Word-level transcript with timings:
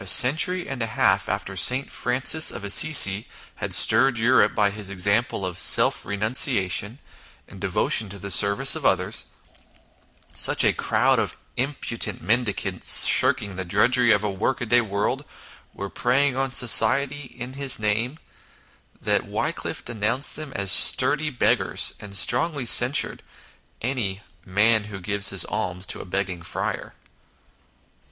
A 0.00 0.06
century 0.08 0.68
and 0.68 0.82
a 0.82 0.86
half 0.98 1.28
after 1.28 1.54
St. 1.54 1.92
Francis 1.92 2.50
of 2.50 2.64
Assisi 2.64 3.28
had 3.62 3.72
stirred 3.72 4.18
Europe 4.18 4.52
by 4.52 4.70
his 4.70 4.90
example 4.90 5.46
of 5.46 5.60
self 5.60 6.04
renunciation 6.04 6.98
and 7.46 7.60
devotion 7.60 8.08
to 8.08 8.18
the 8.18 8.32
service 8.32 8.74
of 8.74 8.84
others, 8.84 9.26
such 10.34 10.64
a 10.64 10.72
crowd 10.72 11.18
to 11.18 11.22
INTRODUCTION 11.22 11.36
of 11.36 11.36
impudent 11.68 12.20
mendicants 12.22 13.06
shirking 13.06 13.54
the 13.54 13.64
drudgery 13.64 14.10
of 14.10 14.24
a 14.24 14.28
workaday 14.28 14.80
world 14.80 15.24
were 15.72 15.88
preying 15.88 16.36
on 16.36 16.50
society 16.50 17.32
in 17.38 17.52
his 17.52 17.78
name, 17.78 18.18
that 19.00 19.22
Wyclif 19.24 19.84
denounced 19.84 20.34
them 20.34 20.52
as 20.56 20.72
sturdy 20.72 21.30
beggars, 21.30 21.94
and 22.00 22.16
strongly 22.16 22.66
censured 22.66 23.22
any" 23.80 24.20
man 24.44 24.86
who 24.90 24.98
gives 24.98 25.44
alms 25.44 25.86
to 25.86 26.00
a 26.00 26.04
begging 26.04 26.42
friar." 26.42 26.94